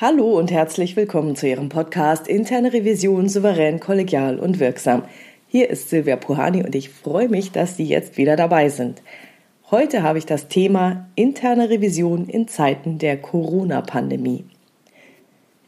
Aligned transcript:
Hallo 0.00 0.38
und 0.38 0.52
herzlich 0.52 0.94
willkommen 0.94 1.34
zu 1.34 1.48
Ihrem 1.48 1.70
Podcast 1.70 2.28
Interne 2.28 2.72
Revision 2.72 3.28
souverän, 3.28 3.80
kollegial 3.80 4.38
und 4.38 4.60
wirksam. 4.60 5.02
Hier 5.48 5.70
ist 5.70 5.90
Silvia 5.90 6.14
Puhani 6.14 6.62
und 6.62 6.76
ich 6.76 6.88
freue 6.88 7.28
mich, 7.28 7.50
dass 7.50 7.76
Sie 7.76 7.82
jetzt 7.82 8.16
wieder 8.16 8.36
dabei 8.36 8.68
sind. 8.68 9.02
Heute 9.72 10.04
habe 10.04 10.18
ich 10.18 10.24
das 10.24 10.46
Thema 10.46 11.08
interne 11.16 11.68
Revision 11.68 12.28
in 12.28 12.46
Zeiten 12.46 12.98
der 12.98 13.16
Corona-Pandemie. 13.16 14.44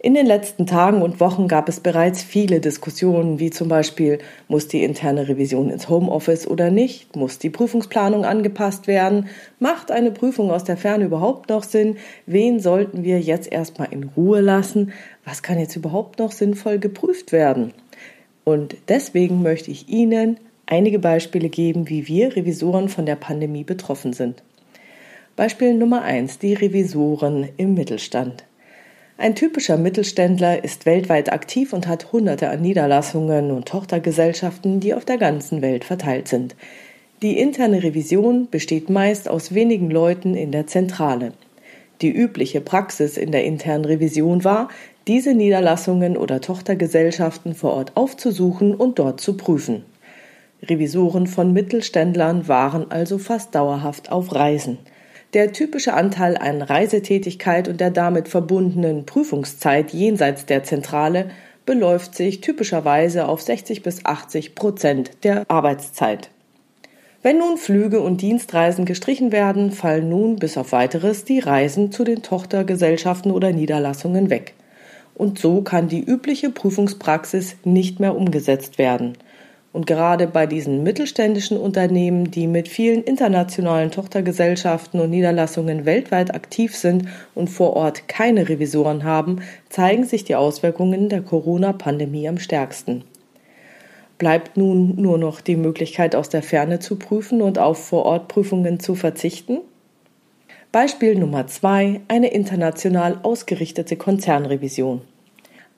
In 0.02 0.14
den 0.14 0.24
letzten 0.24 0.64
Tagen 0.64 1.02
und 1.02 1.20
Wochen 1.20 1.46
gab 1.46 1.68
es 1.68 1.80
bereits 1.80 2.22
viele 2.22 2.60
Diskussionen, 2.60 3.38
wie 3.38 3.50
zum 3.50 3.68
Beispiel, 3.68 4.16
muss 4.48 4.66
die 4.66 4.82
interne 4.82 5.28
Revision 5.28 5.68
ins 5.68 5.90
Homeoffice 5.90 6.46
oder 6.46 6.70
nicht? 6.70 7.16
Muss 7.16 7.38
die 7.38 7.50
Prüfungsplanung 7.50 8.24
angepasst 8.24 8.86
werden? 8.86 9.28
Macht 9.58 9.90
eine 9.90 10.10
Prüfung 10.10 10.50
aus 10.50 10.64
der 10.64 10.78
Ferne 10.78 11.04
überhaupt 11.04 11.50
noch 11.50 11.64
Sinn? 11.64 11.98
Wen 12.24 12.60
sollten 12.60 13.04
wir 13.04 13.20
jetzt 13.20 13.52
erstmal 13.52 13.88
in 13.92 14.04
Ruhe 14.16 14.40
lassen? 14.40 14.94
Was 15.26 15.42
kann 15.42 15.58
jetzt 15.58 15.76
überhaupt 15.76 16.18
noch 16.18 16.32
sinnvoll 16.32 16.78
geprüft 16.78 17.30
werden? 17.30 17.74
Und 18.44 18.76
deswegen 18.88 19.42
möchte 19.42 19.70
ich 19.70 19.90
Ihnen 19.90 20.40
einige 20.64 20.98
Beispiele 20.98 21.50
geben, 21.50 21.90
wie 21.90 22.08
wir 22.08 22.36
Revisoren 22.36 22.88
von 22.88 23.04
der 23.04 23.16
Pandemie 23.16 23.64
betroffen 23.64 24.14
sind. 24.14 24.42
Beispiel 25.36 25.74
Nummer 25.74 26.00
eins: 26.00 26.38
Die 26.38 26.54
Revisoren 26.54 27.50
im 27.58 27.74
Mittelstand. 27.74 28.44
Ein 29.20 29.34
typischer 29.34 29.76
Mittelständler 29.76 30.64
ist 30.64 30.86
weltweit 30.86 31.30
aktiv 31.30 31.74
und 31.74 31.86
hat 31.86 32.10
Hunderte 32.10 32.48
an 32.48 32.62
Niederlassungen 32.62 33.50
und 33.50 33.68
Tochtergesellschaften, 33.68 34.80
die 34.80 34.94
auf 34.94 35.04
der 35.04 35.18
ganzen 35.18 35.60
Welt 35.60 35.84
verteilt 35.84 36.26
sind. 36.26 36.56
Die 37.20 37.38
interne 37.38 37.82
Revision 37.82 38.48
besteht 38.50 38.88
meist 38.88 39.28
aus 39.28 39.52
wenigen 39.52 39.90
Leuten 39.90 40.34
in 40.34 40.52
der 40.52 40.66
Zentrale. 40.66 41.34
Die 42.00 42.10
übliche 42.10 42.62
Praxis 42.62 43.18
in 43.18 43.30
der 43.30 43.44
internen 43.44 43.84
Revision 43.84 44.42
war, 44.42 44.70
diese 45.06 45.34
Niederlassungen 45.34 46.16
oder 46.16 46.40
Tochtergesellschaften 46.40 47.54
vor 47.54 47.74
Ort 47.74 47.92
aufzusuchen 47.96 48.74
und 48.74 48.98
dort 48.98 49.20
zu 49.20 49.36
prüfen. 49.36 49.84
Revisoren 50.62 51.26
von 51.26 51.52
Mittelständlern 51.52 52.48
waren 52.48 52.90
also 52.90 53.18
fast 53.18 53.54
dauerhaft 53.54 54.10
auf 54.10 54.34
Reisen. 54.34 54.78
Der 55.32 55.52
typische 55.52 55.94
Anteil 55.94 56.36
an 56.36 56.60
Reisetätigkeit 56.60 57.68
und 57.68 57.80
der 57.80 57.90
damit 57.90 58.26
verbundenen 58.26 59.06
Prüfungszeit 59.06 59.92
jenseits 59.92 60.44
der 60.44 60.64
Zentrale 60.64 61.30
beläuft 61.64 62.16
sich 62.16 62.40
typischerweise 62.40 63.28
auf 63.28 63.40
60 63.40 63.84
bis 63.84 64.04
80 64.04 64.56
Prozent 64.56 65.12
der 65.22 65.48
Arbeitszeit. 65.48 66.30
Wenn 67.22 67.38
nun 67.38 67.58
Flüge 67.58 68.00
und 68.00 68.22
Dienstreisen 68.22 68.86
gestrichen 68.86 69.30
werden, 69.30 69.70
fallen 69.70 70.08
nun 70.08 70.36
bis 70.36 70.56
auf 70.56 70.72
weiteres 70.72 71.24
die 71.24 71.38
Reisen 71.38 71.92
zu 71.92 72.02
den 72.02 72.22
Tochtergesellschaften 72.22 73.30
oder 73.30 73.52
Niederlassungen 73.52 74.30
weg. 74.30 74.54
Und 75.14 75.38
so 75.38 75.62
kann 75.62 75.86
die 75.86 76.02
übliche 76.02 76.50
Prüfungspraxis 76.50 77.56
nicht 77.62 78.00
mehr 78.00 78.16
umgesetzt 78.16 78.78
werden– 78.78 79.16
und 79.72 79.86
gerade 79.86 80.26
bei 80.26 80.46
diesen 80.46 80.82
mittelständischen 80.82 81.56
Unternehmen, 81.56 82.30
die 82.30 82.46
mit 82.48 82.68
vielen 82.68 83.04
internationalen 83.04 83.90
Tochtergesellschaften 83.90 85.00
und 85.00 85.10
Niederlassungen 85.10 85.84
weltweit 85.84 86.34
aktiv 86.34 86.74
sind 86.74 87.06
und 87.34 87.48
vor 87.48 87.74
Ort 87.74 88.08
keine 88.08 88.48
Revisoren 88.48 89.04
haben, 89.04 89.42
zeigen 89.68 90.04
sich 90.04 90.24
die 90.24 90.34
Auswirkungen 90.34 91.08
der 91.08 91.22
Corona-Pandemie 91.22 92.28
am 92.28 92.38
stärksten. 92.38 93.04
Bleibt 94.18 94.56
nun 94.56 94.96
nur 94.96 95.18
noch 95.18 95.40
die 95.40 95.56
Möglichkeit, 95.56 96.14
aus 96.14 96.28
der 96.28 96.42
Ferne 96.42 96.80
zu 96.80 96.96
prüfen 96.96 97.40
und 97.40 97.58
auf 97.58 97.86
Vorortprüfungen 97.86 98.80
zu 98.80 98.94
verzichten? 98.94 99.58
Beispiel 100.72 101.14
Nummer 101.14 101.46
zwei: 101.46 102.00
eine 102.08 102.28
international 102.28 103.20
ausgerichtete 103.22 103.96
Konzernrevision. 103.96 105.00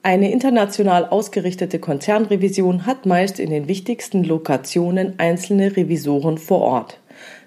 Eine 0.05 0.33
international 0.33 1.07
ausgerichtete 1.07 1.79
Konzernrevision 1.79 2.87
hat 2.87 3.07
meist 3.07 3.39
in 3.39 3.51
den 3.51 3.69
wichtigsten 3.69 4.25
Lokationen 4.25 5.15
einzelne 5.19 5.77
Revisoren 5.77 6.39
vor 6.39 6.61
Ort. 6.61 6.99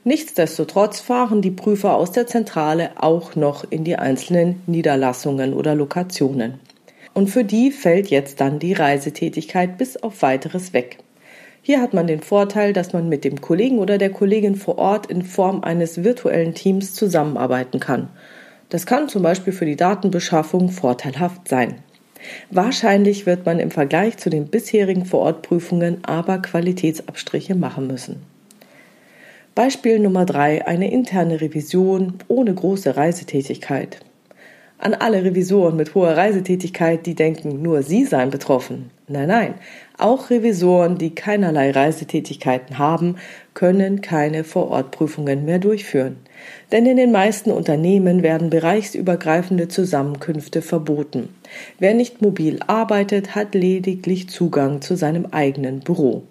Nichtsdestotrotz 0.05 1.01
fahren 1.01 1.41
die 1.41 1.51
Prüfer 1.51 1.97
aus 1.97 2.13
der 2.13 2.27
Zentrale 2.27 2.91
auch 2.95 3.35
noch 3.35 3.69
in 3.69 3.83
die 3.83 3.97
einzelnen 3.97 4.61
Niederlassungen 4.67 5.53
oder 5.53 5.75
Lokationen. 5.75 6.61
Und 7.13 7.29
für 7.29 7.43
die 7.43 7.71
fällt 7.71 8.07
jetzt 8.07 8.39
dann 8.39 8.59
die 8.59 8.71
Reisetätigkeit 8.71 9.77
bis 9.77 9.97
auf 9.97 10.21
weiteres 10.21 10.71
weg. 10.71 10.99
Hier 11.61 11.81
hat 11.81 11.93
man 11.93 12.07
den 12.07 12.21
Vorteil, 12.21 12.71
dass 12.71 12.93
man 12.93 13.09
mit 13.09 13.25
dem 13.25 13.41
Kollegen 13.41 13.79
oder 13.79 13.97
der 13.97 14.11
Kollegin 14.11 14.55
vor 14.55 14.77
Ort 14.77 15.07
in 15.07 15.23
Form 15.23 15.61
eines 15.61 16.05
virtuellen 16.05 16.53
Teams 16.53 16.93
zusammenarbeiten 16.93 17.81
kann. 17.81 18.07
Das 18.69 18.85
kann 18.85 19.09
zum 19.09 19.23
Beispiel 19.23 19.51
für 19.51 19.65
die 19.65 19.75
Datenbeschaffung 19.75 20.69
vorteilhaft 20.69 21.49
sein. 21.49 21.83
Wahrscheinlich 22.49 23.25
wird 23.25 23.45
man 23.45 23.59
im 23.59 23.71
Vergleich 23.71 24.17
zu 24.17 24.29
den 24.29 24.47
bisherigen 24.47 25.05
Vorortprüfungen 25.05 26.03
aber 26.03 26.39
Qualitätsabstriche 26.39 27.55
machen 27.55 27.87
müssen. 27.87 28.23
Beispiel 29.53 29.99
Nummer 29.99 30.25
drei: 30.25 30.65
Eine 30.67 30.91
interne 30.91 31.41
Revision 31.41 32.15
ohne 32.27 32.53
große 32.53 32.97
Reisetätigkeit. 32.97 33.99
An 34.77 34.93
alle 34.93 35.23
Revisoren 35.23 35.77
mit 35.77 35.95
hoher 35.95 36.17
Reisetätigkeit, 36.17 37.05
die 37.05 37.15
denken, 37.15 37.61
nur 37.61 37.81
sie 37.81 38.05
seien 38.05 38.29
betroffen. 38.29 38.91
Nein, 39.07 39.27
nein, 39.27 39.53
auch 39.99 40.31
Revisoren, 40.31 40.97
die 40.97 41.13
keinerlei 41.13 41.69
Reisetätigkeiten 41.69 42.79
haben, 42.79 43.17
können 43.53 44.01
keine 44.01 44.43
Vorortprüfungen 44.43 45.45
mehr 45.45 45.59
durchführen. 45.59 46.17
Denn 46.71 46.87
in 46.87 46.97
den 46.97 47.11
meisten 47.11 47.51
Unternehmen 47.51 48.23
werden 48.23 48.49
bereichsübergreifende 48.49 49.67
Zusammenkünfte 49.67 50.63
verboten. 50.63 51.29
Wer 51.77 51.93
nicht 51.93 52.23
mobil 52.23 52.59
arbeitet, 52.65 53.35
hat 53.35 53.53
lediglich 53.53 54.29
Zugang 54.29 54.81
zu 54.81 54.95
seinem 54.95 55.27
eigenen 55.27 55.81
Büro. 55.81 56.23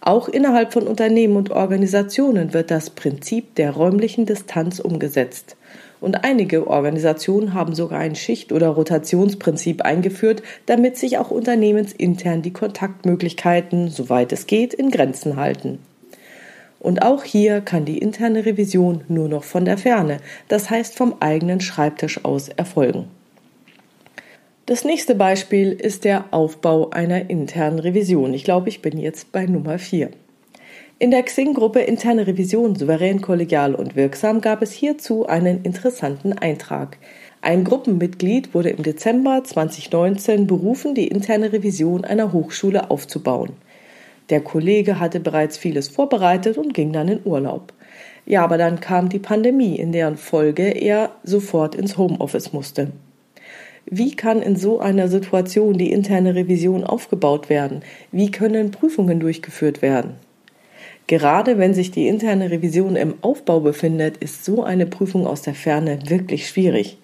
Auch 0.00 0.28
innerhalb 0.28 0.72
von 0.72 0.86
Unternehmen 0.86 1.36
und 1.36 1.50
Organisationen 1.50 2.54
wird 2.54 2.70
das 2.70 2.90
Prinzip 2.90 3.56
der 3.56 3.72
räumlichen 3.72 4.26
Distanz 4.26 4.78
umgesetzt. 4.78 5.56
Und 6.00 6.24
einige 6.24 6.66
Organisationen 6.66 7.54
haben 7.54 7.74
sogar 7.74 7.98
ein 7.98 8.14
Schicht- 8.14 8.52
oder 8.52 8.68
Rotationsprinzip 8.68 9.82
eingeführt, 9.82 10.42
damit 10.66 10.96
sich 10.96 11.18
auch 11.18 11.30
unternehmensintern 11.30 12.42
die 12.42 12.52
Kontaktmöglichkeiten, 12.52 13.88
soweit 13.88 14.32
es 14.32 14.46
geht, 14.46 14.74
in 14.74 14.90
Grenzen 14.90 15.36
halten. 15.36 15.78
Und 16.78 17.02
auch 17.02 17.24
hier 17.24 17.62
kann 17.62 17.84
die 17.84 17.98
interne 17.98 18.44
Revision 18.44 19.02
nur 19.08 19.28
noch 19.28 19.44
von 19.44 19.64
der 19.64 19.78
Ferne, 19.78 20.18
das 20.48 20.70
heißt 20.70 20.96
vom 20.96 21.16
eigenen 21.20 21.60
Schreibtisch 21.60 22.24
aus 22.24 22.48
erfolgen. 22.48 23.08
Das 24.66 24.84
nächste 24.84 25.14
Beispiel 25.14 25.72
ist 25.72 26.04
der 26.04 26.26
Aufbau 26.32 26.90
einer 26.90 27.30
internen 27.30 27.78
Revision. 27.78 28.34
Ich 28.34 28.44
glaube, 28.44 28.68
ich 28.68 28.82
bin 28.82 28.98
jetzt 28.98 29.32
bei 29.32 29.46
Nummer 29.46 29.78
4. 29.78 30.10
In 30.98 31.10
der 31.10 31.24
Xing-Gruppe 31.24 31.80
Interne 31.80 32.26
Revision 32.26 32.74
souverän, 32.74 33.20
kollegial 33.20 33.74
und 33.74 33.96
wirksam 33.96 34.40
gab 34.40 34.62
es 34.62 34.72
hierzu 34.72 35.26
einen 35.26 35.62
interessanten 35.62 36.32
Eintrag. 36.32 36.96
Ein 37.42 37.64
Gruppenmitglied 37.64 38.54
wurde 38.54 38.70
im 38.70 38.82
Dezember 38.82 39.44
2019 39.44 40.46
berufen, 40.46 40.94
die 40.94 41.08
interne 41.08 41.52
Revision 41.52 42.06
einer 42.06 42.32
Hochschule 42.32 42.90
aufzubauen. 42.90 43.50
Der 44.30 44.40
Kollege 44.40 44.98
hatte 44.98 45.20
bereits 45.20 45.58
vieles 45.58 45.88
vorbereitet 45.88 46.56
und 46.56 46.72
ging 46.72 46.94
dann 46.94 47.08
in 47.08 47.20
Urlaub. 47.26 47.74
Ja, 48.24 48.42
aber 48.42 48.56
dann 48.56 48.80
kam 48.80 49.10
die 49.10 49.18
Pandemie, 49.18 49.76
in 49.76 49.92
deren 49.92 50.16
Folge 50.16 50.70
er 50.70 51.10
sofort 51.22 51.74
ins 51.74 51.98
Homeoffice 51.98 52.54
musste. 52.54 52.90
Wie 53.84 54.16
kann 54.16 54.40
in 54.40 54.56
so 54.56 54.80
einer 54.80 55.08
Situation 55.08 55.76
die 55.76 55.92
interne 55.92 56.34
Revision 56.34 56.84
aufgebaut 56.84 57.50
werden? 57.50 57.82
Wie 58.12 58.30
können 58.30 58.70
Prüfungen 58.70 59.20
durchgeführt 59.20 59.82
werden? 59.82 60.25
Gerade 61.06 61.58
wenn 61.58 61.72
sich 61.72 61.92
die 61.92 62.08
interne 62.08 62.50
Revision 62.50 62.96
im 62.96 63.14
Aufbau 63.20 63.60
befindet, 63.60 64.16
ist 64.16 64.44
so 64.44 64.64
eine 64.64 64.86
Prüfung 64.86 65.26
aus 65.26 65.42
der 65.42 65.54
Ferne 65.54 66.00
wirklich 66.08 66.48
schwierig. 66.48 66.98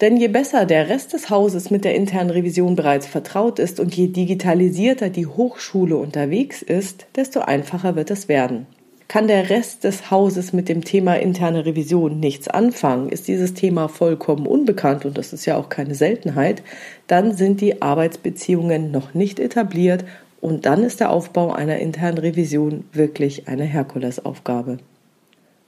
Denn 0.00 0.16
je 0.16 0.28
besser 0.28 0.64
der 0.64 0.88
Rest 0.88 1.12
des 1.12 1.28
Hauses 1.28 1.70
mit 1.70 1.84
der 1.84 1.94
internen 1.94 2.30
Revision 2.30 2.74
bereits 2.74 3.06
vertraut 3.06 3.58
ist 3.58 3.80
und 3.80 3.94
je 3.94 4.06
digitalisierter 4.06 5.10
die 5.10 5.26
Hochschule 5.26 5.96
unterwegs 5.96 6.62
ist, 6.62 7.06
desto 7.16 7.40
einfacher 7.40 7.96
wird 7.96 8.10
es 8.10 8.28
werden. 8.28 8.66
Kann 9.08 9.26
der 9.26 9.50
Rest 9.50 9.82
des 9.82 10.12
Hauses 10.12 10.52
mit 10.52 10.68
dem 10.68 10.84
Thema 10.84 11.16
interne 11.16 11.66
Revision 11.66 12.20
nichts 12.20 12.46
anfangen, 12.46 13.08
ist 13.08 13.26
dieses 13.26 13.54
Thema 13.54 13.88
vollkommen 13.88 14.46
unbekannt 14.46 15.04
und 15.04 15.18
das 15.18 15.32
ist 15.32 15.46
ja 15.46 15.56
auch 15.56 15.68
keine 15.68 15.96
Seltenheit, 15.96 16.62
dann 17.08 17.36
sind 17.36 17.60
die 17.60 17.82
Arbeitsbeziehungen 17.82 18.92
noch 18.92 19.12
nicht 19.12 19.40
etabliert 19.40 20.04
und 20.40 20.66
dann 20.66 20.82
ist 20.82 21.00
der 21.00 21.10
Aufbau 21.10 21.52
einer 21.52 21.78
internen 21.78 22.18
Revision 22.18 22.84
wirklich 22.92 23.48
eine 23.48 23.64
Herkulesaufgabe. 23.64 24.78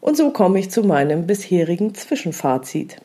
Und 0.00 0.16
so 0.16 0.30
komme 0.30 0.58
ich 0.58 0.70
zu 0.70 0.82
meinem 0.82 1.26
bisherigen 1.26 1.94
Zwischenfazit. 1.94 2.96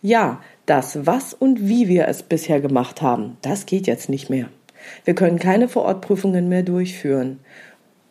Ja, 0.00 0.40
das 0.66 1.06
was 1.06 1.34
und 1.34 1.68
wie 1.68 1.88
wir 1.88 2.08
es 2.08 2.22
bisher 2.22 2.60
gemacht 2.60 3.02
haben, 3.02 3.36
das 3.42 3.66
geht 3.66 3.86
jetzt 3.86 4.08
nicht 4.08 4.30
mehr. 4.30 4.48
Wir 5.04 5.14
können 5.14 5.38
keine 5.38 5.68
Vorortprüfungen 5.68 6.48
mehr 6.48 6.62
durchführen. 6.62 7.40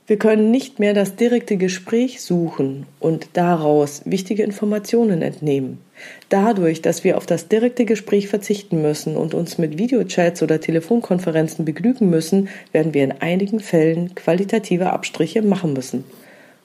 Wir 0.05 0.17
können 0.17 0.51
nicht 0.51 0.79
mehr 0.79 0.93
das 0.93 1.15
direkte 1.15 1.57
Gespräch 1.57 2.21
suchen 2.21 2.85
und 2.99 3.29
daraus 3.33 4.01
wichtige 4.05 4.43
Informationen 4.43 5.21
entnehmen. 5.21 5.79
Dadurch, 6.29 6.81
dass 6.81 7.03
wir 7.03 7.17
auf 7.17 7.25
das 7.25 7.47
direkte 7.47 7.85
Gespräch 7.85 8.27
verzichten 8.27 8.81
müssen 8.81 9.15
und 9.15 9.33
uns 9.33 9.57
mit 9.57 9.77
Videochats 9.77 10.43
oder 10.43 10.59
Telefonkonferenzen 10.59 11.65
begnügen 11.65 12.09
müssen, 12.09 12.49
werden 12.71 12.93
wir 12.93 13.03
in 13.03 13.13
einigen 13.13 13.59
Fällen 13.59 14.13
qualitative 14.15 14.91
Abstriche 14.91 15.41
machen 15.41 15.73
müssen. 15.73 16.03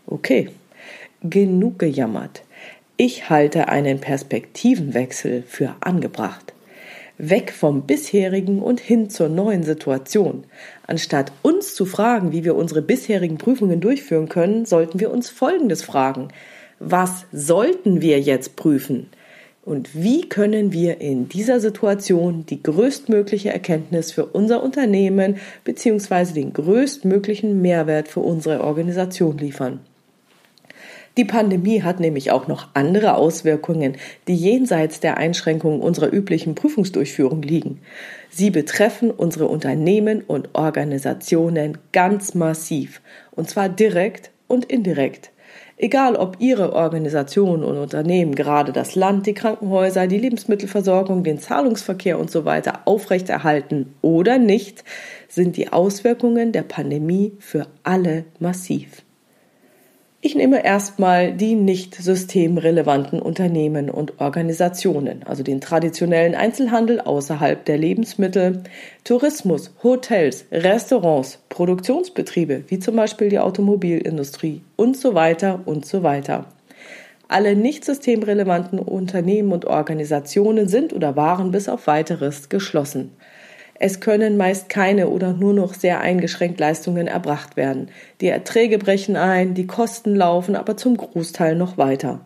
Okay, 0.06 0.48
genug 1.22 1.78
gejammert. 1.78 2.42
Ich 2.96 3.30
halte 3.30 3.68
einen 3.68 4.00
Perspektivenwechsel 4.00 5.44
für 5.46 5.74
angebracht. 5.80 6.52
Weg 7.18 7.52
vom 7.52 7.86
bisherigen 7.86 8.60
und 8.60 8.80
hin 8.80 9.10
zur 9.10 9.28
neuen 9.28 9.62
Situation. 9.62 10.44
Anstatt 10.86 11.32
uns 11.42 11.74
zu 11.74 11.86
fragen, 11.86 12.32
wie 12.32 12.44
wir 12.44 12.56
unsere 12.56 12.82
bisherigen 12.82 13.38
Prüfungen 13.38 13.80
durchführen 13.80 14.28
können, 14.28 14.66
sollten 14.66 14.98
wir 14.98 15.10
uns 15.10 15.30
Folgendes 15.30 15.82
fragen. 15.82 16.28
Was 16.78 17.26
sollten 17.32 18.00
wir 18.00 18.20
jetzt 18.20 18.56
prüfen? 18.56 19.08
Und 19.64 19.94
wie 19.94 20.28
können 20.28 20.72
wir 20.72 21.00
in 21.00 21.28
dieser 21.28 21.60
Situation 21.60 22.44
die 22.46 22.62
größtmögliche 22.62 23.52
Erkenntnis 23.52 24.10
für 24.10 24.26
unser 24.26 24.60
Unternehmen 24.60 25.36
bzw. 25.64 26.32
den 26.32 26.52
größtmöglichen 26.52 27.62
Mehrwert 27.62 28.08
für 28.08 28.20
unsere 28.20 28.64
Organisation 28.64 29.38
liefern? 29.38 29.78
Die 31.16 31.26
Pandemie 31.26 31.82
hat 31.82 32.00
nämlich 32.00 32.30
auch 32.30 32.48
noch 32.48 32.68
andere 32.74 33.16
Auswirkungen, 33.16 33.96
die 34.26 34.34
jenseits 34.34 34.98
der 34.98 35.18
Einschränkungen 35.18 35.82
unserer 35.82 36.10
üblichen 36.10 36.54
Prüfungsdurchführung 36.54 37.42
liegen. 37.42 37.80
Sie 38.30 38.50
betreffen 38.50 39.10
unsere 39.10 39.46
Unternehmen 39.46 40.22
und 40.22 40.48
Organisationen 40.54 41.76
ganz 41.92 42.34
massiv, 42.34 43.02
und 43.30 43.50
zwar 43.50 43.68
direkt 43.68 44.30
und 44.48 44.64
indirekt. 44.64 45.31
Egal 45.82 46.14
ob 46.14 46.36
Ihre 46.38 46.74
Organisation 46.74 47.64
und 47.64 47.76
Unternehmen 47.76 48.36
gerade 48.36 48.70
das 48.70 48.94
Land, 48.94 49.26
die 49.26 49.34
Krankenhäuser, 49.34 50.06
die 50.06 50.16
Lebensmittelversorgung, 50.16 51.24
den 51.24 51.40
Zahlungsverkehr 51.40 52.20
und 52.20 52.30
so 52.30 52.44
weiter 52.44 52.82
aufrechterhalten 52.84 53.92
oder 54.00 54.38
nicht, 54.38 54.84
sind 55.26 55.56
die 55.56 55.72
Auswirkungen 55.72 56.52
der 56.52 56.62
Pandemie 56.62 57.32
für 57.40 57.66
alle 57.82 58.26
massiv. 58.38 59.02
Ich 60.24 60.36
nehme 60.36 60.64
erstmal 60.64 61.32
die 61.32 61.56
nicht 61.56 61.96
systemrelevanten 61.96 63.20
Unternehmen 63.20 63.90
und 63.90 64.20
Organisationen, 64.20 65.24
also 65.24 65.42
den 65.42 65.60
traditionellen 65.60 66.36
Einzelhandel 66.36 67.00
außerhalb 67.00 67.64
der 67.64 67.76
Lebensmittel, 67.76 68.62
Tourismus, 69.02 69.74
Hotels, 69.82 70.44
Restaurants, 70.52 71.40
Produktionsbetriebe, 71.48 72.62
wie 72.68 72.78
zum 72.78 72.94
Beispiel 72.94 73.30
die 73.30 73.40
Automobilindustrie 73.40 74.62
und 74.76 74.96
so 74.96 75.14
weiter 75.14 75.58
und 75.64 75.86
so 75.86 76.04
weiter. 76.04 76.46
Alle 77.26 77.56
nicht 77.56 77.84
systemrelevanten 77.84 78.78
Unternehmen 78.78 79.50
und 79.50 79.64
Organisationen 79.64 80.68
sind 80.68 80.92
oder 80.92 81.16
waren 81.16 81.50
bis 81.50 81.68
auf 81.68 81.88
weiteres 81.88 82.48
geschlossen. 82.48 83.10
Es 83.84 83.98
können 83.98 84.36
meist 84.36 84.68
keine 84.68 85.08
oder 85.08 85.32
nur 85.32 85.52
noch 85.52 85.74
sehr 85.74 86.00
eingeschränkt 86.00 86.60
Leistungen 86.60 87.08
erbracht 87.08 87.56
werden. 87.56 87.88
Die 88.20 88.28
Erträge 88.28 88.78
brechen 88.78 89.16
ein, 89.16 89.54
die 89.54 89.66
Kosten 89.66 90.14
laufen 90.14 90.54
aber 90.54 90.76
zum 90.76 90.96
Großteil 90.96 91.56
noch 91.56 91.78
weiter. 91.78 92.20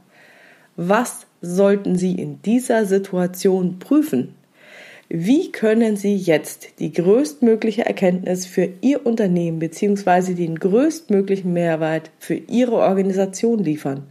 Was 0.76 1.26
sollten 1.40 1.96
Sie 1.96 2.12
in 2.12 2.42
dieser 2.42 2.84
Situation 2.84 3.78
prüfen? 3.78 4.34
Wie 5.08 5.50
können 5.50 5.96
Sie 5.96 6.14
jetzt 6.14 6.78
die 6.78 6.92
größtmögliche 6.92 7.86
Erkenntnis 7.86 8.44
für 8.44 8.68
Ihr 8.82 9.06
Unternehmen 9.06 9.58
bzw. 9.58 10.34
den 10.34 10.58
größtmöglichen 10.58 11.54
Mehrwert 11.54 12.10
für 12.18 12.34
Ihre 12.34 12.74
Organisation 12.74 13.64
liefern? 13.64 14.02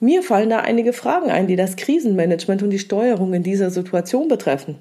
Mir 0.00 0.22
fallen 0.22 0.48
da 0.48 0.60
einige 0.60 0.94
Fragen 0.94 1.30
ein, 1.30 1.48
die 1.48 1.56
das 1.56 1.76
Krisenmanagement 1.76 2.62
und 2.62 2.70
die 2.70 2.78
Steuerung 2.78 3.34
in 3.34 3.42
dieser 3.42 3.68
Situation 3.68 4.28
betreffen. 4.28 4.76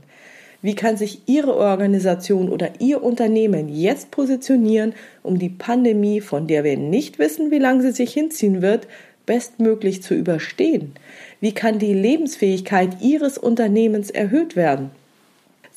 Wie 0.62 0.76
kann 0.76 0.98
sich 0.98 1.22
Ihre 1.28 1.56
Organisation 1.56 2.50
oder 2.50 2.80
Ihr 2.80 3.04
Unternehmen 3.04 3.70
jetzt 3.70 4.12
positionieren, 4.12 4.94
um 5.24 5.38
die 5.38 5.50
Pandemie, 5.50 6.22
von 6.22 6.48
der 6.48 6.64
wir 6.64 6.78
nicht 6.78 7.20
wissen, 7.20 7.52
wie 7.52 7.60
lange 7.60 7.82
sie 7.82 7.92
sich 7.92 8.14
hinziehen 8.14 8.62
wird, 8.62 8.88
bestmöglich 9.26 10.02
zu 10.02 10.14
überstehen? 10.14 10.94
Wie 11.40 11.54
kann 11.54 11.80
die 11.80 11.94
Lebensfähigkeit 11.94 13.02
Ihres 13.02 13.38
Unternehmens 13.38 14.10
erhöht 14.10 14.56
werden? 14.56 14.92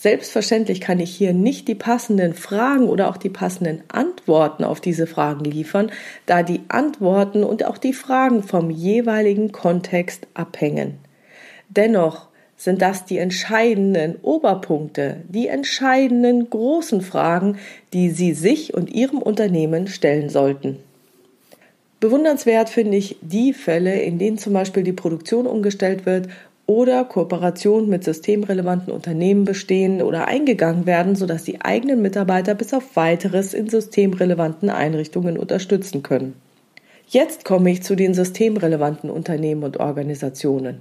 Selbstverständlich 0.01 0.81
kann 0.81 1.01
ich 1.01 1.11
hier 1.11 1.33
nicht 1.33 1.67
die 1.67 1.75
passenden 1.75 2.33
Fragen 2.33 2.89
oder 2.89 3.09
auch 3.11 3.17
die 3.17 3.31
passenden 3.31 3.83
Antworten 3.89 4.63
auf 4.63 4.81
diese 4.81 5.09
Fragen 5.09 5.45
liefern, 5.45 5.91
da 6.25 6.45
die 6.45 6.61
Antworten 6.69 7.43
und 7.43 7.65
auch 7.65 7.79
die 7.79 7.93
Fragen 7.93 8.45
vom 8.45 8.71
jeweiligen 8.71 9.51
Kontext 9.51 10.29
abhängen. 10.35 10.99
Dennoch 11.69 12.28
sind 12.59 12.83
das 12.83 13.07
die 13.07 13.19
entscheidenden 13.19 14.17
Oberpunkte, 14.21 15.19
die 15.29 15.47
entscheidenden 15.47 16.51
großen 16.51 17.01
Fragen, 17.01 17.57
die 17.95 18.11
Sie 18.11 18.35
sich 18.35 18.75
und 18.75 18.93
Ihrem 18.93 19.23
Unternehmen 19.23 19.87
stellen 19.87 20.29
sollten. 20.29 20.77
Bewundernswert 22.01 22.69
finde 22.69 22.97
ich 22.97 23.17
die 23.23 23.53
Fälle, 23.53 24.01
in 24.01 24.19
denen 24.19 24.39
zum 24.39 24.53
Beispiel 24.53 24.83
die 24.83 24.93
Produktion 24.93 25.47
umgestellt 25.47 26.05
wird 26.05 26.29
oder 26.67 27.05
Kooperationen 27.05 27.89
mit 27.89 28.05
systemrelevanten 28.05 28.93
Unternehmen 28.93 29.45
bestehen 29.45 30.03
oder 30.03 30.29
eingegangen 30.29 30.85
werden, 30.85 31.17
sodass 31.17 31.45
die 31.45 31.63
eigenen 31.63 32.03
Mitarbeiter 32.03 32.55
bis 32.55 32.75
auf 32.75 32.97
weiteres 32.97 33.55
in 33.55 33.69
systemrelevanten 33.69 34.69
Einrichtungen 34.69 35.39
unterstützen 35.39 36.03
können. 36.03 36.35
Jetzt 37.07 37.45
komme 37.45 37.71
ich 37.71 37.83
zu 37.83 37.95
den 37.95 38.15
systemrelevanten 38.15 39.11
Unternehmen 39.11 39.63
und 39.63 39.79
Organisationen. 39.79 40.81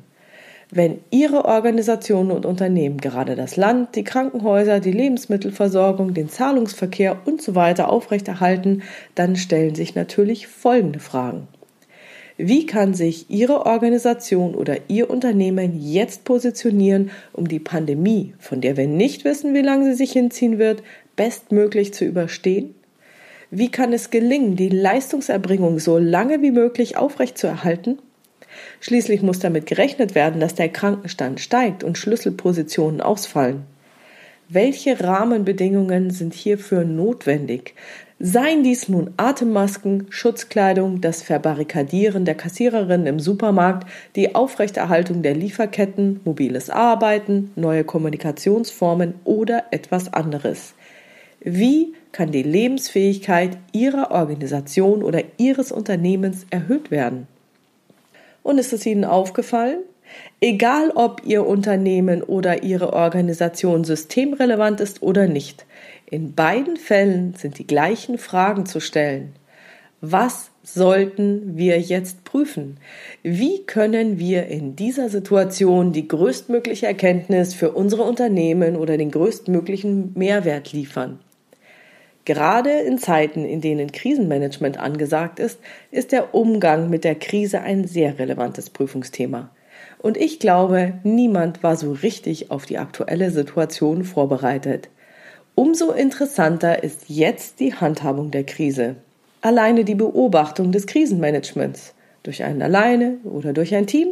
Wenn 0.70 1.00
Ihre 1.12 1.46
Organisationen 1.46 2.32
und 2.32 2.46
Unternehmen 2.46 2.98
gerade 2.98 3.36
das 3.36 3.56
Land, 3.56 3.96
die 3.96 4.04
Krankenhäuser, 4.04 4.82
die 4.82 4.92
Lebensmittelversorgung, 4.92 6.14
den 6.14 6.28
Zahlungsverkehr 6.28 7.18
und 7.26 7.42
so 7.42 7.54
aufrechterhalten, 7.54 8.84
dann 9.16 9.38
stellen 9.38 9.76
sich 9.76 9.96
natürlich 9.96 10.48
folgende 10.48 11.00
Fragen. 11.00 11.48
Wie 12.36 12.66
kann 12.66 12.94
sich 12.94 13.30
Ihre 13.30 13.66
Organisation 13.66 14.54
oder 14.56 14.76
Ihr 14.90 15.10
Unternehmen 15.10 15.80
jetzt 15.80 16.26
positionieren, 16.26 17.12
um 17.34 17.48
die 17.48 17.60
Pandemie, 17.60 18.36
von 18.38 18.62
der 18.62 18.78
wir 18.78 18.88
nicht 18.88 19.26
wissen, 19.26 19.56
wie 19.56 19.62
lange 19.62 19.86
sie 19.86 19.96
sich 19.96 20.12
hinziehen 20.12 20.60
wird, 20.60 20.84
bestmöglich 21.16 21.94
zu 21.94 22.06
überstehen? 22.06 22.76
Wie 23.50 23.72
kann 23.72 23.94
es 23.94 24.12
gelingen, 24.12 24.58
die 24.58 24.70
Leistungserbringung 24.70 25.80
so 25.80 25.98
lange 25.98 26.42
wie 26.42 26.52
möglich 26.52 26.98
aufrechtzuerhalten? 26.98 28.00
Schließlich 28.80 29.22
muss 29.22 29.40
damit 29.40 29.66
gerechnet 29.66 30.16
werden, 30.16 30.40
dass 30.40 30.56
der 30.56 30.70
Krankenstand 30.70 31.40
steigt 31.40 31.84
und 31.84 31.98
Schlüsselpositionen 31.98 33.02
ausfallen. 33.02 33.64
Welche 34.50 35.04
Rahmenbedingungen 35.04 36.10
sind 36.10 36.34
hierfür 36.34 36.86
notwendig? 36.86 37.76
Seien 38.20 38.64
dies 38.64 38.88
nun 38.90 39.12
Atemmasken, 39.18 40.08
Schutzkleidung, 40.10 41.02
das 41.02 41.22
Verbarrikadieren 41.22 42.26
der 42.26 42.34
Kassiererinnen 42.34 43.06
im 43.06 43.20
Supermarkt, 43.20 43.88
die 44.16 44.34
Aufrechterhaltung 44.34 45.22
der 45.22 45.36
Lieferketten, 45.36 46.22
mobiles 46.24 46.70
Arbeiten, 46.70 47.52
neue 47.56 47.84
Kommunikationsformen 47.84 49.16
oder 49.24 49.66
etwas 49.72 50.14
anderes. 50.14 50.74
Wie 51.42 51.94
kann 52.12 52.32
die 52.32 52.42
Lebensfähigkeit 52.42 53.58
Ihrer 53.72 54.12
Organisation 54.12 55.04
oder 55.04 55.22
Ihres 55.38 55.72
Unternehmens 55.72 56.48
erhöht 56.50 56.90
werden? 56.90 57.28
Und 58.48 58.60
ist 58.60 58.72
es 58.72 58.86
Ihnen 58.86 59.04
aufgefallen? 59.04 59.80
Egal 60.40 60.92
ob 60.96 61.22
Ihr 61.26 61.46
Unternehmen 61.46 62.24
oder 62.24 62.64
Ihre 62.64 62.94
Organisation 62.94 63.84
systemrelevant 63.84 64.80
ist 64.80 65.02
oder 65.02 65.28
nicht, 65.28 65.66
in 66.10 66.34
beiden 66.34 66.78
Fällen 66.78 67.34
sind 67.34 67.60
die 67.60 67.68
gleichen 67.68 68.18
Fragen 68.18 68.66
zu 68.66 68.80
stellen. 68.80 69.34
Was 70.00 70.50
sollten 70.64 71.58
wir 71.58 71.82
jetzt 71.82 72.24
prüfen? 72.24 72.78
Wie 73.22 73.64
können 73.64 74.18
wir 74.18 74.48
in 74.48 74.78
dieser 74.78 75.10
Situation 75.10 75.92
die 75.92 76.08
größtmögliche 76.08 76.86
Erkenntnis 76.86 77.54
für 77.54 77.72
unsere 77.72 78.04
Unternehmen 78.04 78.78
oder 78.78 78.96
den 78.96 79.12
größtmöglichen 79.12 80.14
Mehrwert 80.16 80.72
liefern? 80.72 81.20
Gerade 82.28 82.72
in 82.72 82.98
Zeiten, 82.98 83.46
in 83.46 83.62
denen 83.62 83.90
Krisenmanagement 83.90 84.78
angesagt 84.78 85.40
ist, 85.40 85.62
ist 85.92 86.12
der 86.12 86.36
Umgang 86.36 86.90
mit 86.90 87.06
der 87.06 87.16
Krise 87.16 87.62
ein 87.62 87.88
sehr 87.88 88.20
relevantes 88.20 88.70
Prüfungsthema. 88.70 89.50
Und 90.00 90.18
ich 90.18 90.38
glaube, 90.38 90.96
niemand 91.04 91.64
war 91.64 91.78
so 91.78 91.94
richtig 91.94 92.52
auf 92.52 92.66
die 92.66 92.80
aktuelle 92.80 93.32
Situation 93.32 94.04
vorbereitet. 94.04 94.90
Umso 95.56 95.92
interessanter 95.92 96.84
ist 96.84 97.06
jetzt 97.08 97.62
die 97.62 97.74
Handhabung 97.74 98.30
der 98.30 98.44
Krise. 98.44 98.98
Alleine 99.40 99.86
die 99.86 99.96
Beobachtung 99.96 100.74
des 100.74 100.86
Krisenmanagements 100.86 101.94
durch 102.24 102.44
einen 102.44 102.62
alleine 102.62 103.20
oder 103.24 103.54
durch 103.54 103.74
ein 103.74 103.88
Team 103.88 104.10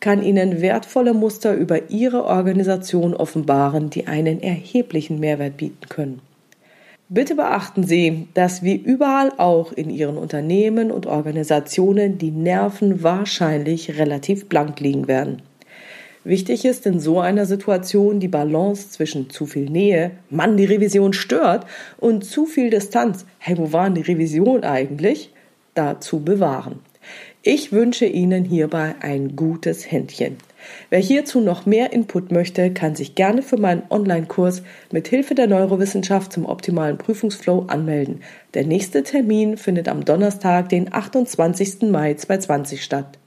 kann 0.00 0.22
Ihnen 0.22 0.62
wertvolle 0.62 1.12
Muster 1.12 1.52
über 1.52 1.90
Ihre 1.90 2.24
Organisation 2.24 3.12
offenbaren, 3.12 3.90
die 3.90 4.06
einen 4.06 4.42
erheblichen 4.42 5.20
Mehrwert 5.20 5.58
bieten 5.58 5.86
können. 5.90 6.22
Bitte 7.14 7.34
beachten 7.34 7.84
Sie, 7.84 8.26
dass 8.32 8.62
wie 8.62 8.74
überall 8.74 9.34
auch 9.36 9.70
in 9.70 9.90
Ihren 9.90 10.16
Unternehmen 10.16 10.90
und 10.90 11.04
Organisationen 11.04 12.16
die 12.16 12.30
Nerven 12.30 13.02
wahrscheinlich 13.02 13.98
relativ 13.98 14.48
blank 14.48 14.80
liegen 14.80 15.08
werden. 15.08 15.42
Wichtig 16.24 16.64
ist 16.64 16.86
in 16.86 17.00
so 17.00 17.20
einer 17.20 17.44
Situation 17.44 18.18
die 18.18 18.28
Balance 18.28 18.88
zwischen 18.88 19.28
zu 19.28 19.44
viel 19.44 19.68
Nähe, 19.68 20.12
Mann, 20.30 20.56
die 20.56 20.64
Revision 20.64 21.12
stört, 21.12 21.66
und 21.98 22.24
zu 22.24 22.46
viel 22.46 22.70
Distanz, 22.70 23.26
hey, 23.36 23.58
wo 23.58 23.74
waren 23.74 23.94
die 23.94 24.00
Revision 24.00 24.64
eigentlich, 24.64 25.34
da 25.74 26.00
zu 26.00 26.20
bewahren. 26.20 26.78
Ich 27.42 27.72
wünsche 27.72 28.06
Ihnen 28.06 28.46
hierbei 28.46 28.94
ein 29.00 29.36
gutes 29.36 29.90
Händchen. 29.90 30.38
Wer 30.90 31.00
hierzu 31.00 31.40
noch 31.40 31.66
mehr 31.66 31.92
Input 31.92 32.32
möchte, 32.32 32.72
kann 32.72 32.94
sich 32.94 33.14
gerne 33.14 33.42
für 33.42 33.58
meinen 33.58 33.82
Online-Kurs 33.90 34.62
mit 34.90 35.08
Hilfe 35.08 35.34
der 35.34 35.46
Neurowissenschaft 35.46 36.32
zum 36.32 36.46
optimalen 36.46 36.98
Prüfungsflow 36.98 37.66
anmelden. 37.68 38.20
Der 38.54 38.66
nächste 38.66 39.02
Termin 39.02 39.56
findet 39.56 39.88
am 39.88 40.04
Donnerstag, 40.04 40.68
den 40.68 40.92
28. 40.92 41.82
Mai 41.90 42.14
2020 42.14 42.82
statt. 42.82 43.18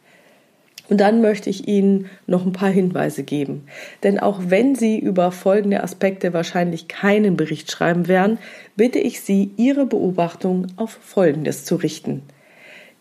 Und 0.88 1.02
dann 1.02 1.22
möchte 1.22 1.50
ich 1.50 1.68
Ihnen 1.68 2.10
noch 2.28 2.46
ein 2.46 2.52
paar 2.52 2.70
Hinweise 2.70 3.24
geben. 3.24 3.66
Denn 4.04 4.20
auch 4.20 4.40
wenn 4.48 4.76
Sie 4.76 5.00
über 5.00 5.32
folgende 5.32 5.84
Aspekte 5.84 6.34
wahrscheinlich 6.34 6.88
keinen 6.88 7.38
Bericht 7.38 7.72
schreiben 7.72 8.08
werden, 8.08 8.38
bitte 8.76 9.00
ich 9.00 9.22
Sie, 9.22 9.52
Ihre 9.58 9.86
Beobachtung 9.86 10.68
auf 10.76 10.92
Folgendes 10.92 11.66
zu 11.66 11.76
richten. 11.76 12.22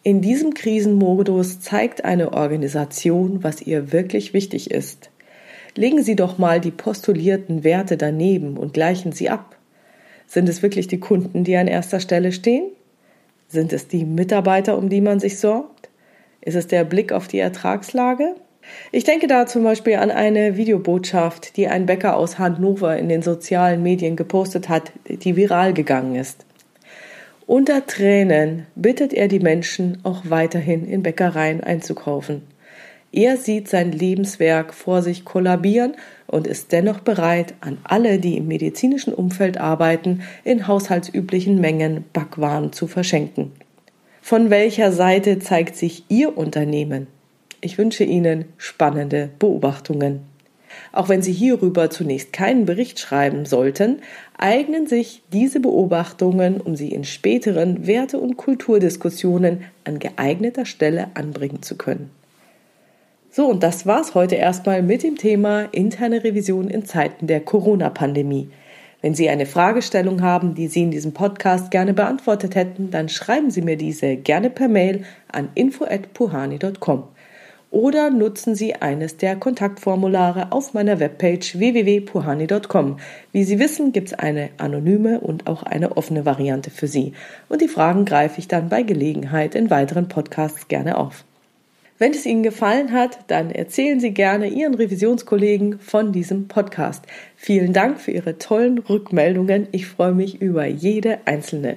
In 0.06 0.20
diesem 0.20 0.52
Krisenmodus 0.52 1.60
zeigt 1.60 2.04
eine 2.04 2.34
Organisation, 2.34 3.42
was 3.42 3.62
ihr 3.62 3.90
wirklich 3.90 4.34
wichtig 4.34 4.70
ist. 4.70 5.08
Legen 5.76 6.02
Sie 6.02 6.14
doch 6.14 6.36
mal 6.36 6.60
die 6.60 6.70
postulierten 6.70 7.64
Werte 7.64 7.96
daneben 7.96 8.58
und 8.58 8.74
gleichen 8.74 9.12
sie 9.12 9.30
ab. 9.30 9.56
Sind 10.26 10.46
es 10.50 10.62
wirklich 10.62 10.88
die 10.88 11.00
Kunden, 11.00 11.42
die 11.42 11.56
an 11.56 11.68
erster 11.68 12.00
Stelle 12.00 12.32
stehen? 12.32 12.66
Sind 13.48 13.72
es 13.72 13.88
die 13.88 14.04
Mitarbeiter, 14.04 14.76
um 14.76 14.90
die 14.90 15.00
man 15.00 15.20
sich 15.20 15.38
sorgt? 15.38 15.88
Ist 16.42 16.54
es 16.54 16.66
der 16.66 16.84
Blick 16.84 17.10
auf 17.10 17.26
die 17.26 17.38
Ertragslage? 17.38 18.34
Ich 18.92 19.04
denke 19.04 19.26
da 19.26 19.46
zum 19.46 19.64
Beispiel 19.64 19.94
an 19.94 20.10
eine 20.10 20.58
Videobotschaft, 20.58 21.56
die 21.56 21.66
ein 21.66 21.86
Bäcker 21.86 22.18
aus 22.18 22.38
Hannover 22.38 22.98
in 22.98 23.08
den 23.08 23.22
sozialen 23.22 23.82
Medien 23.82 24.16
gepostet 24.16 24.68
hat, 24.68 24.92
die 25.08 25.34
viral 25.34 25.72
gegangen 25.72 26.14
ist. 26.14 26.44
Unter 27.46 27.86
Tränen 27.86 28.66
bittet 28.74 29.12
er 29.12 29.28
die 29.28 29.38
Menschen, 29.38 29.98
auch 30.02 30.22
weiterhin 30.28 30.86
in 30.86 31.02
Bäckereien 31.02 31.62
einzukaufen. 31.62 32.42
Er 33.12 33.36
sieht 33.36 33.68
sein 33.68 33.92
Lebenswerk 33.92 34.72
vor 34.72 35.02
sich 35.02 35.24
kollabieren 35.24 35.94
und 36.26 36.46
ist 36.46 36.72
dennoch 36.72 37.00
bereit, 37.00 37.54
an 37.60 37.78
alle, 37.84 38.18
die 38.18 38.38
im 38.38 38.48
medizinischen 38.48 39.12
Umfeld 39.12 39.58
arbeiten, 39.58 40.22
in 40.42 40.66
haushaltsüblichen 40.66 41.60
Mengen 41.60 42.06
Backwaren 42.12 42.72
zu 42.72 42.86
verschenken. 42.86 43.52
Von 44.22 44.48
welcher 44.48 44.90
Seite 44.90 45.38
zeigt 45.38 45.76
sich 45.76 46.04
Ihr 46.08 46.36
Unternehmen? 46.36 47.06
Ich 47.60 47.76
wünsche 47.76 48.04
Ihnen 48.04 48.46
spannende 48.56 49.28
Beobachtungen. 49.38 50.22
Auch 50.92 51.08
wenn 51.08 51.22
Sie 51.22 51.32
hierüber 51.32 51.90
zunächst 51.90 52.32
keinen 52.32 52.66
Bericht 52.66 52.98
schreiben 52.98 53.46
sollten, 53.46 54.00
eignen 54.38 54.86
sich 54.86 55.22
diese 55.32 55.60
Beobachtungen, 55.60 56.60
um 56.60 56.76
sie 56.76 56.88
in 56.88 57.04
späteren 57.04 57.86
Werte- 57.86 58.18
und 58.18 58.36
Kulturdiskussionen 58.36 59.64
an 59.84 59.98
geeigneter 59.98 60.66
Stelle 60.66 61.08
anbringen 61.14 61.62
zu 61.62 61.76
können. 61.76 62.10
So, 63.30 63.46
und 63.46 63.62
das 63.62 63.86
war's 63.86 64.14
heute 64.14 64.36
erstmal 64.36 64.82
mit 64.82 65.02
dem 65.02 65.16
Thema 65.16 65.62
interne 65.72 66.22
Revision 66.22 66.68
in 66.68 66.84
Zeiten 66.84 67.26
der 67.26 67.40
Corona-Pandemie. 67.40 68.48
Wenn 69.02 69.14
Sie 69.14 69.28
eine 69.28 69.44
Fragestellung 69.44 70.22
haben, 70.22 70.54
die 70.54 70.68
Sie 70.68 70.82
in 70.82 70.90
diesem 70.90 71.12
Podcast 71.12 71.70
gerne 71.70 71.94
beantwortet 71.94 72.54
hätten, 72.54 72.90
dann 72.90 73.08
schreiben 73.08 73.50
Sie 73.50 73.60
mir 73.60 73.76
diese 73.76 74.16
gerne 74.16 74.50
per 74.50 74.68
Mail 74.68 75.04
an 75.30 75.48
info@puhani.com 75.54 77.04
oder 77.74 78.08
nutzen 78.08 78.54
Sie 78.54 78.76
eines 78.76 79.16
der 79.16 79.34
Kontaktformulare 79.34 80.52
auf 80.52 80.74
meiner 80.74 81.00
Webpage 81.00 81.58
www.puhani.com. 81.58 82.98
Wie 83.32 83.42
Sie 83.42 83.58
wissen, 83.58 83.90
gibt 83.90 84.08
es 84.08 84.14
eine 84.14 84.50
anonyme 84.58 85.18
und 85.18 85.48
auch 85.48 85.64
eine 85.64 85.96
offene 85.96 86.24
Variante 86.24 86.70
für 86.70 86.86
Sie. 86.86 87.14
Und 87.48 87.60
die 87.60 87.68
Fragen 87.68 88.04
greife 88.04 88.38
ich 88.38 88.46
dann 88.46 88.68
bei 88.68 88.84
Gelegenheit 88.84 89.56
in 89.56 89.70
weiteren 89.70 90.06
Podcasts 90.06 90.68
gerne 90.68 90.96
auf. 90.96 91.24
Wenn 91.98 92.12
es 92.12 92.26
Ihnen 92.26 92.44
gefallen 92.44 92.92
hat, 92.92 93.18
dann 93.26 93.50
erzählen 93.50 93.98
Sie 93.98 94.12
gerne 94.12 94.48
Ihren 94.48 94.74
Revisionskollegen 94.74 95.80
von 95.80 96.12
diesem 96.12 96.46
Podcast. 96.46 97.04
Vielen 97.36 97.72
Dank 97.72 98.00
für 98.00 98.12
Ihre 98.12 98.38
tollen 98.38 98.78
Rückmeldungen. 98.78 99.66
Ich 99.72 99.86
freue 99.86 100.14
mich 100.14 100.40
über 100.40 100.64
jede 100.64 101.18
einzelne. 101.24 101.76